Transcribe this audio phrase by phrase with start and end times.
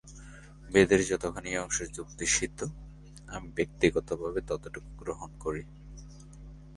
[0.69, 2.59] বেদের যতখানি অংশ যুক্তিসিদ্ধ,
[3.27, 5.63] আমি ব্যক্তিগত ভাবে ততটুকু গ্রহণ করি।